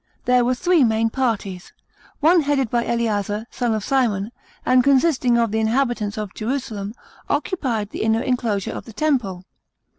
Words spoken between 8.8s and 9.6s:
the Temple.